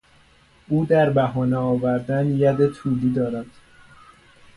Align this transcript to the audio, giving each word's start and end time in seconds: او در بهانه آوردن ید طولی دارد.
او 0.67 0.85
در 0.85 1.09
بهانه 1.09 1.57
آوردن 1.57 2.27
ید 2.39 2.67
طولی 2.67 3.09
دارد. 3.09 3.45